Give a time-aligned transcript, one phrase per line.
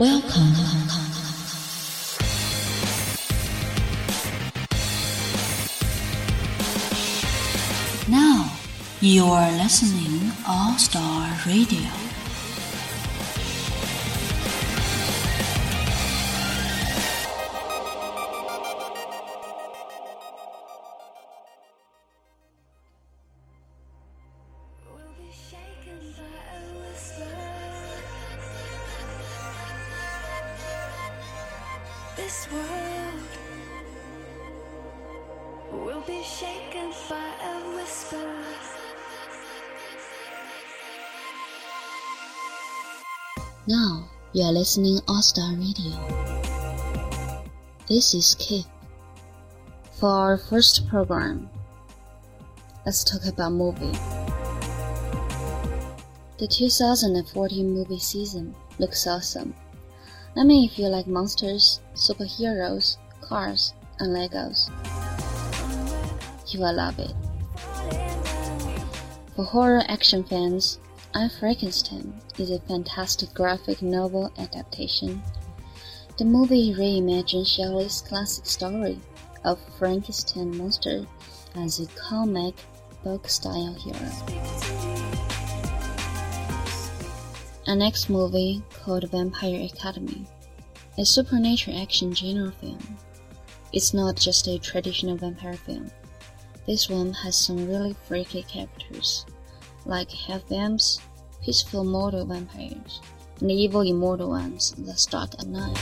[0.00, 0.54] Welcome.
[8.08, 8.50] Now
[9.02, 12.09] you are listening All Star Radio.
[32.30, 33.22] This world
[35.72, 38.30] will be shaken by a whisper.
[43.66, 45.90] Now you are listening All Star Radio.
[47.88, 48.64] This is Kip.
[49.98, 51.50] For our first program,
[52.86, 53.98] let's talk about movie.
[56.38, 59.52] The 2014 movie season looks awesome.
[60.36, 64.70] Let me if you like monsters, superheroes, cars, and Legos.
[66.52, 67.12] You will love it.
[69.34, 70.78] For horror action fans,
[71.14, 75.20] I Frankenstein is a fantastic graphic novel adaptation.
[76.16, 79.00] The movie reimagines Shelley's classic story
[79.44, 81.06] of Frankenstein monster
[81.56, 82.54] as a comic
[83.02, 84.79] book style hero.
[87.70, 90.26] Our next movie called Vampire Academy,
[90.98, 92.80] a supernatural action genre film.
[93.72, 95.88] It's not just a traditional vampire film.
[96.66, 99.24] This one has some really freaky characters,
[99.86, 101.00] like half vamps,
[101.44, 103.00] peaceful mortal vampires,
[103.40, 105.78] and evil immortal ones that start at night.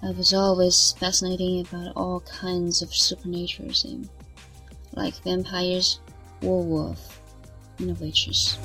[0.00, 4.08] I was always fascinated about all kinds of supernatural things,
[4.92, 5.98] like vampires,
[6.40, 7.20] werewolf,
[7.80, 8.56] and witches.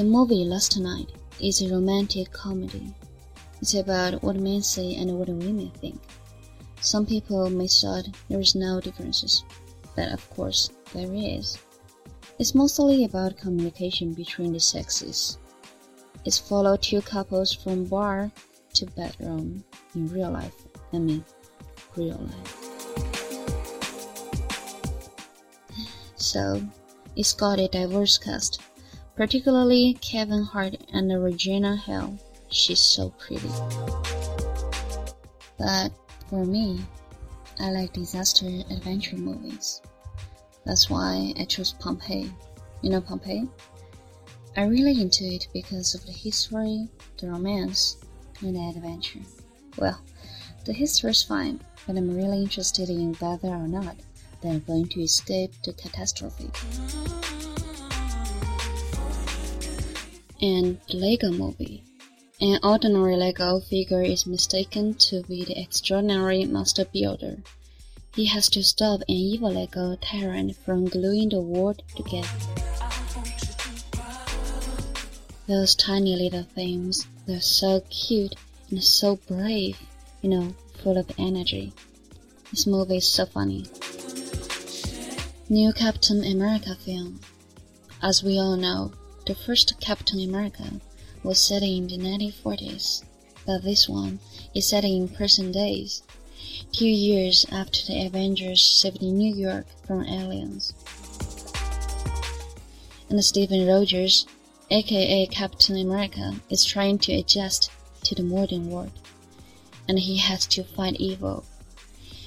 [0.00, 1.10] The movie Last Night
[1.42, 2.94] is a romantic comedy.
[3.60, 6.00] It's about what men say and what women think.
[6.80, 9.44] Some people may thought there is no differences,
[9.94, 11.58] but of course there is.
[12.38, 15.36] It's mostly about communication between the sexes.
[16.24, 18.30] It's follow two couples from bar
[18.76, 19.62] to bedroom
[19.94, 20.56] in real life.
[20.94, 21.22] I mean,
[21.94, 22.56] real life.
[26.16, 26.62] So,
[27.16, 28.62] it's got a diverse cast,
[29.20, 32.18] particularly Kevin Hart and Regina Hall.
[32.48, 33.50] She's so pretty.
[35.58, 35.90] But
[36.30, 36.80] for me,
[37.60, 39.82] I like disaster adventure movies.
[40.64, 42.32] That's why I chose Pompeii.
[42.80, 43.46] You know Pompeii?
[44.56, 46.88] I really into it because of the history,
[47.18, 47.98] the romance,
[48.40, 49.20] and the adventure.
[49.76, 50.00] Well,
[50.64, 53.96] the history is fine, but I'm really interested in whether or not
[54.40, 56.50] they're going to escape the catastrophe.
[60.42, 61.84] And the Lego movie.
[62.40, 67.36] An ordinary Lego figure is mistaken to be the extraordinary master builder.
[68.14, 72.28] He has to stop an evil Lego tyrant from gluing the world together.
[75.46, 78.36] Those tiny little things, they're so cute
[78.70, 79.78] and so brave,
[80.22, 81.74] you know, full of energy.
[82.50, 83.66] This movie is so funny.
[85.50, 87.20] New Captain America film.
[88.02, 88.92] As we all know,
[89.30, 90.80] the first Captain America
[91.22, 93.04] was set in the 1940s,
[93.46, 94.18] but this one
[94.56, 96.02] is set in present days,
[96.72, 100.74] two years after the Avengers saved New York from aliens.
[103.08, 104.26] And Stephen Rogers,
[104.68, 107.70] aka Captain America, is trying to adjust
[108.02, 108.98] to the modern world,
[109.86, 111.44] and he has to fight evil.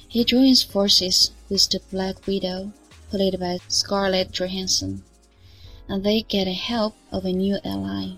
[0.07, 2.71] He joins forces with the Black Widow,
[3.09, 5.03] played by Scarlett Johansson,
[5.87, 8.13] and they get the help of a new ally,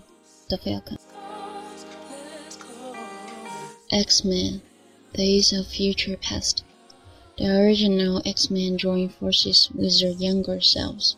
[0.48, 0.98] the Falcon.
[3.90, 4.62] X-Men,
[5.12, 6.64] Days of Future Past.
[7.38, 11.16] The original X-Men join forces with their younger selves.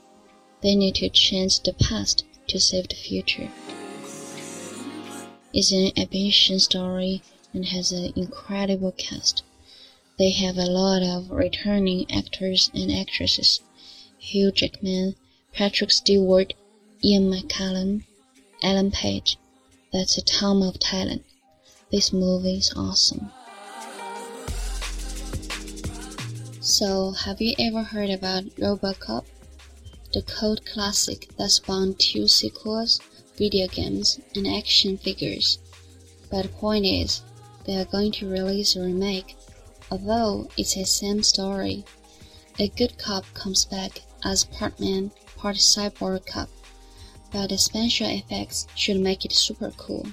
[0.63, 3.51] They need to change the past to save the future.
[5.53, 7.23] It's an ambition story
[7.55, 9.43] and has an incredible cast.
[10.19, 13.61] They have a lot of returning actors and actresses.
[14.19, 15.15] Hugh Jackman,
[15.59, 16.55] Patrick Stewart,
[17.03, 18.05] Ian McKellen,
[18.63, 19.39] Ellen Page.
[19.93, 21.25] That's a ton of talent.
[21.91, 23.33] This movie is awesome.
[26.61, 29.25] So, have you ever heard about Robocop?
[30.13, 33.01] The cult classic that spawned two sequels,
[33.37, 35.59] video games, and action figures.
[36.31, 37.23] But the point is,
[37.65, 39.35] they are going to release a remake.
[39.91, 41.85] Although it's a same story,
[42.61, 46.49] a good cop comes back as part man, part cyborg cup,
[47.33, 50.07] but the special effects should make it super cool.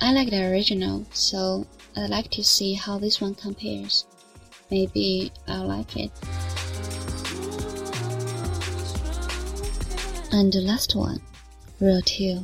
[0.00, 1.66] I like the original, so
[1.96, 4.06] I'd like to see how this one compares.
[4.70, 6.10] Maybe I'll like it.
[10.32, 11.20] And the last one,
[11.80, 12.40] Rio 2.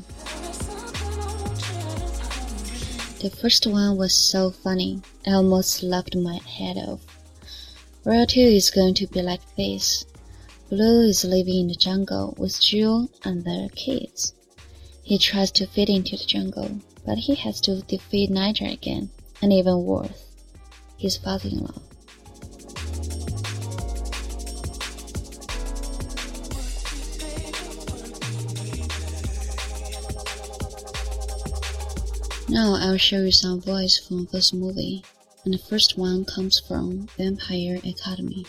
[3.22, 7.00] The first one was so funny, I almost laughed my head off.
[8.04, 10.04] Rio 2 is going to be like this.
[10.68, 14.34] Blu is living in the jungle with Jewel and their kids.
[15.04, 19.08] He tries to fit into the jungle, but he has to defeat Nigel again,
[19.40, 20.24] and even worse,
[20.98, 21.80] his father-in-law.
[32.48, 35.04] Now I'll show you some voice from this movie,
[35.44, 38.44] and the first one comes from Vampire Academy.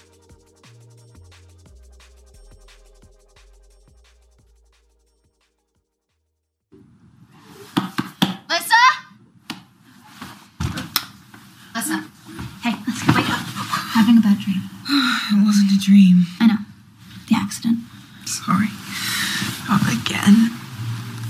[19.70, 20.52] 哦，again.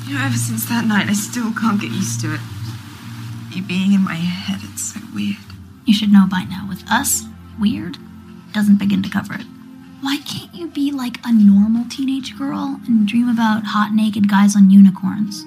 [0.08, 2.40] You know, ever since that night, I still can't get used to it.
[3.52, 5.36] You being in my head, it's so weird.
[5.86, 7.24] You should know by now, with us,
[7.60, 7.98] weird
[8.54, 9.46] doesn't begin to cover it.
[10.00, 14.56] Why can't you be like a normal teenage girl and dream about hot naked guys
[14.56, 15.44] on unicorns?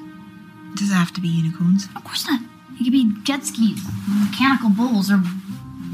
[0.76, 1.86] Does it have to be unicorns?
[1.96, 2.40] Of course not.
[2.78, 5.22] It could be jet skis, mechanical bulls, or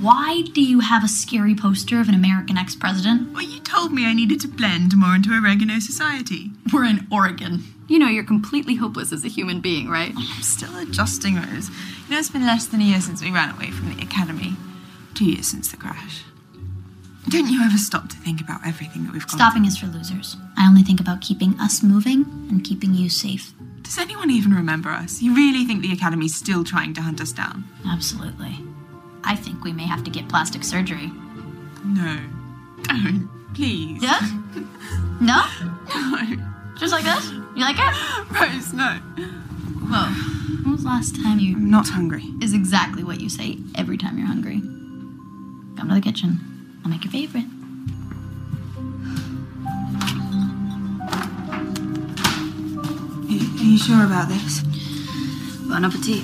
[0.01, 3.33] why do you have a scary poster of an American ex president?
[3.33, 6.51] Well, you told me I needed to blend more into oregano society.
[6.73, 7.65] We're in Oregon.
[7.89, 10.13] You know you're completely hopeless as a human being, right?
[10.17, 11.71] I'm still adjusting, Rose.
[11.71, 14.55] You know, it's been less than a year since we ran away from the academy.
[15.15, 16.25] Two years since the crash.
[17.29, 19.69] Don't you ever stop to think about everything that we've gone Stopping through?
[19.69, 20.37] is for losers.
[20.57, 23.53] I only think about keeping us moving and keeping you safe.
[23.83, 25.23] Does anyone even remember us?
[25.23, 27.65] You really think the academy's still trying to hunt us down?
[27.89, 28.59] Absolutely.
[29.27, 31.11] I think we may have to get plastic surgery.
[31.85, 32.19] No.
[32.83, 33.29] Don't.
[33.55, 34.03] Please.
[34.03, 34.21] Yeah?
[35.21, 35.43] No?
[35.95, 36.37] No.
[36.79, 37.31] Just like this?
[37.31, 38.41] You like it?
[38.41, 38.93] Rose, no.
[39.89, 40.09] Whoa.
[40.63, 42.25] When was the last time you I'm not hungry.
[42.43, 44.61] is exactly what you say every time you're hungry.
[45.77, 46.39] Come to the kitchen.
[46.85, 47.45] I'll make your favorite.
[53.29, 54.61] Are you sure about this?
[55.69, 56.23] Bon appetit.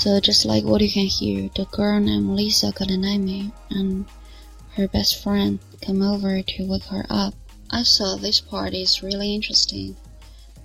[0.00, 4.06] So just like what you can hear, the girl named Lissa got a nightmare and
[4.74, 7.34] her best friend come over to wake her up.
[7.70, 9.94] I thought this part is really interesting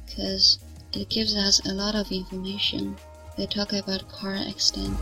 [0.05, 0.59] because
[0.93, 2.95] it gives us a lot of information.
[3.35, 4.95] They talk about car accident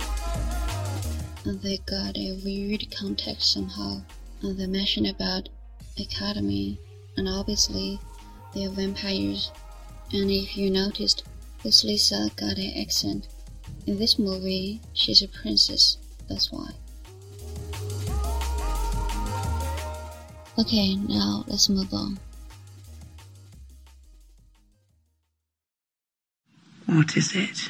[1.45, 4.01] and they got a weird context somehow.
[4.41, 5.49] And they mention about
[5.99, 6.79] academy
[7.17, 7.99] and obviously
[8.55, 9.51] they are vampires.
[10.11, 11.21] And if you noticed,
[11.61, 13.27] this Lissa got an accent.
[13.85, 15.97] In this movie, she's a princess,
[16.29, 16.69] that's why.
[20.57, 22.17] Okay, now let's move on.
[26.85, 27.69] What is it?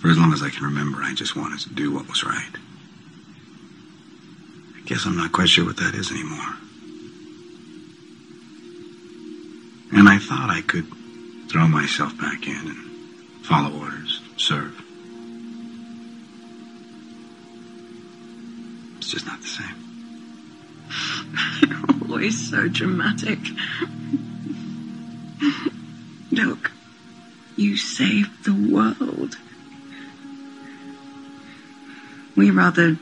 [0.00, 2.52] For as long as I can remember, I just wanted to do what was right.
[4.76, 6.56] I guess I'm not quite sure what that is anymore.
[9.94, 10.86] And I thought I could
[11.48, 12.91] throw myself back in and
[13.42, 14.80] follow orders, serve.
[18.98, 19.76] It's just not the same.
[21.68, 23.38] You're always so dramatic.
[26.30, 26.70] Look,
[27.56, 29.36] you saved the world.
[32.36, 32.96] We rather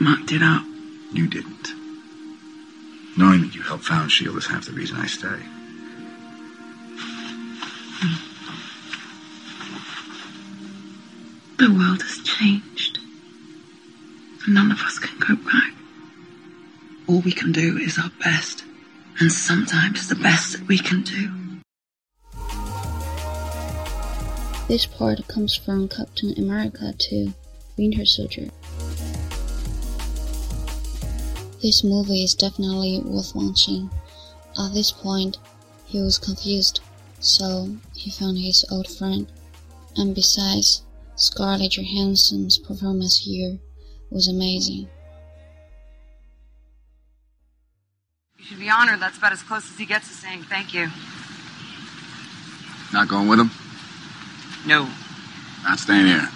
[0.00, 0.64] mucked it up.
[1.12, 1.72] You didn't.
[3.16, 5.38] Knowing that you helped found Shield is half the reason I stay.
[11.58, 12.98] The world has changed.
[14.44, 15.72] and None of us can go back.
[17.06, 18.64] All we can do is our best.
[19.18, 21.30] And sometimes the best that we can do.
[24.68, 27.32] This part comes from Captain America 2
[27.78, 28.50] Winter Soldier.
[31.62, 33.90] This movie is definitely worth watching.
[34.58, 35.38] At this point,
[35.86, 36.80] he was confused,
[37.26, 39.26] so he found his old friend.
[39.96, 40.82] And besides,
[41.16, 43.58] Scarlett Johansson's performance here
[44.10, 44.88] was amazing.
[48.38, 49.00] You should be honored.
[49.00, 50.88] That's about as close as he gets to saying thank you.
[52.92, 53.50] Not going with him?
[54.66, 54.88] No.
[55.64, 56.28] Not staying here.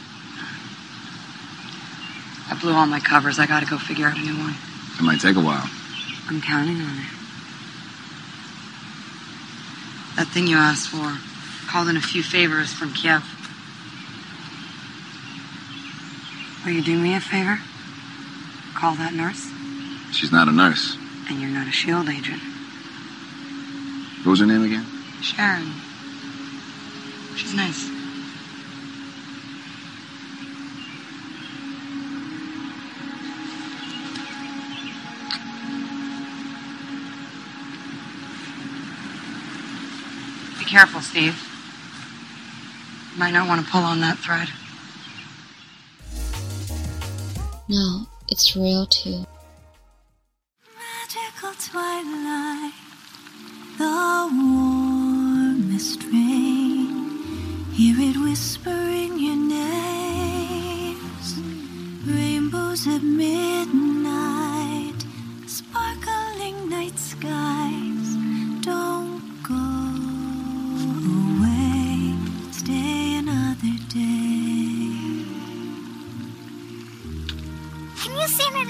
[2.50, 3.38] I blew all my covers.
[3.38, 4.54] I gotta go figure out a new one.
[4.99, 5.70] It might take a while.
[6.28, 7.19] I'm counting on it.
[10.20, 11.16] That thing you asked for.
[11.72, 13.24] Called in a few favors from Kiev.
[16.62, 17.62] Will you do me a favor?
[18.74, 19.50] Call that nurse?
[20.12, 20.98] She's not a nurse.
[21.30, 22.42] And you're not a SHIELD agent.
[24.22, 24.84] What was her name again?
[25.22, 25.72] Sharon.
[27.34, 28.00] She's nice.
[40.70, 41.36] Careful, Steve.
[43.12, 44.48] You might not want to pull on that thread.
[47.68, 49.26] No, it's Rio 2.
[50.78, 52.72] Magical twilight,
[53.78, 57.18] the warmest rain.
[57.72, 58.79] Hear it whispering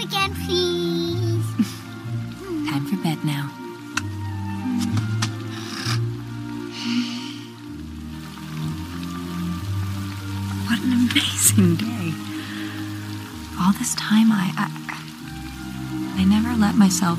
[0.01, 1.45] that again, please?
[2.71, 3.49] Time for bed now.
[10.67, 12.15] What an amazing day.
[13.61, 17.19] All this time, I, I, I never let myself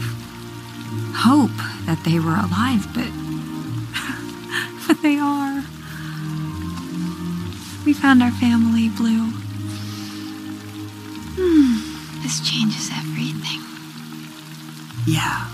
[1.15, 1.51] hope
[1.85, 3.11] that they were alive, but,
[4.88, 5.63] but they are.
[7.85, 9.40] We found our family, Blu.
[12.31, 13.59] This changes everything.
[15.05, 15.51] Yeah.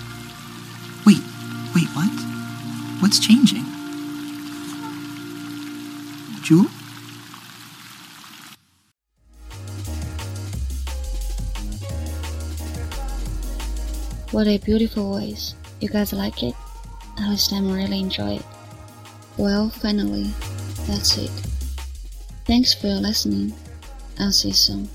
[1.07, 1.23] Wait,
[1.73, 2.13] wait, what?
[3.01, 3.65] What's changing?
[6.43, 6.65] Jewel?
[14.29, 15.55] What a beautiful voice.
[15.81, 16.53] You guys like it?
[17.17, 18.45] At least I'm really enjoy it.
[19.35, 20.29] Well, finally,
[20.85, 21.31] that's it.
[22.45, 23.55] Thanks for listening.
[24.19, 24.89] I'll see you soon.